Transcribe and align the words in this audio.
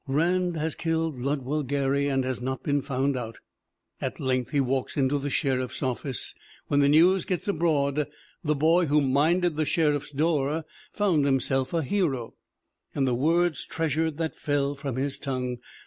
Rand 0.07 0.57
has 0.57 0.73
killed 0.73 1.19
Ludwell 1.19 1.61
Gary 1.61 2.07
and 2.07 2.23
has 2.23 2.41
not 2.41 2.63
been 2.63 2.81
found 2.81 3.15
out. 3.15 3.37
At 4.01 4.19
length 4.19 4.49
he 4.49 4.59
walks 4.59 4.97
into 4.97 5.19
the 5.19 5.29
sheriff's 5.29 5.83
office. 5.83 6.33
When 6.69 6.79
the 6.79 6.89
news 6.89 7.23
gets 7.23 7.47
abroad 7.47 8.07
"the 8.43 8.55
boy 8.55 8.87
who 8.87 8.99
minded 8.99 9.57
the 9.57 9.63
sheriff's 9.65 10.09
door 10.11 10.65
found 10.91 11.25
himself 11.25 11.71
a 11.71 11.83
hero, 11.83 12.33
and 12.95 13.07
the 13.07 13.13
words 13.13 13.63
treasured 13.63 14.17
that 14.17 14.33
fell 14.35 14.73
from 14.73 14.95
his 14.95 15.19
tongue." 15.19 15.59